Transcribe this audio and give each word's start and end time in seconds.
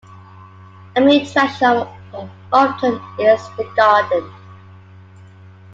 A 0.95 0.99
main 0.99 1.21
attraction 1.27 1.67
of 2.13 2.29
Upton 2.51 2.95
is 3.19 3.43
the 3.55 3.71
garden. 3.75 4.27